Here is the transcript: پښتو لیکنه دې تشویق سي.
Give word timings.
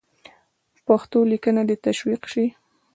پښتو 0.87 1.17
لیکنه 1.31 1.61
دې 1.67 1.75
تشویق 1.85 2.23
سي. 2.33 2.45